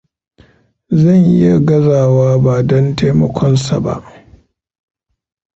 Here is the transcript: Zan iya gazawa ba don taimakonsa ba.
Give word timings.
Zan 0.99 1.21
iya 1.35 1.55
gazawa 1.67 2.29
ba 2.43 2.55
don 2.69 2.85
taimakonsa 2.97 3.73
ba. 3.85 3.95